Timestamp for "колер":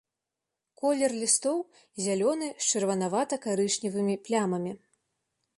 0.81-1.11